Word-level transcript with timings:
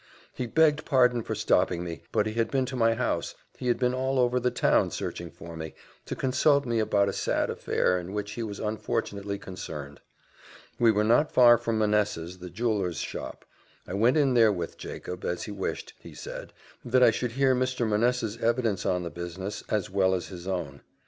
He 0.33 0.47
begged 0.47 0.83
pardon 0.83 1.21
for 1.21 1.35
stopping 1.35 1.83
me, 1.83 2.01
but 2.11 2.25
he 2.25 2.33
had 2.33 2.49
been 2.49 2.65
to 2.65 2.75
my 2.75 2.95
house 2.95 3.35
he 3.59 3.67
had 3.67 3.77
been 3.77 3.93
all 3.93 4.17
over 4.17 4.39
the 4.39 4.49
town 4.49 4.89
searching 4.89 5.29
for 5.29 5.55
me, 5.55 5.75
to 6.07 6.15
consult 6.15 6.65
me 6.65 6.79
about 6.79 7.07
a 7.07 7.13
sad 7.13 7.51
affair, 7.51 7.99
in 7.99 8.11
which 8.11 8.31
he 8.31 8.41
was 8.41 8.59
unfortunately 8.59 9.37
concerned. 9.37 10.01
We 10.79 10.89
were 10.89 11.03
not 11.03 11.31
far 11.31 11.55
from 11.55 11.77
Manessa's, 11.77 12.39
the 12.39 12.49
jeweller's 12.49 12.97
shop; 12.97 13.45
I 13.87 13.93
went 13.93 14.17
in 14.17 14.33
there 14.33 14.51
with 14.51 14.75
Jacob, 14.79 15.23
as 15.23 15.43
he 15.43 15.51
wished, 15.51 15.93
he 15.99 16.15
said, 16.15 16.51
that 16.83 17.03
I 17.03 17.11
should 17.11 17.33
hear 17.33 17.53
Mr. 17.53 17.87
Manessa's 17.87 18.37
evidence 18.37 18.87
on 18.87 19.03
the 19.03 19.11
business, 19.11 19.63
as 19.69 19.91
well 19.91 20.15
as 20.15 20.29
his 20.29 20.47
own. 20.47 20.81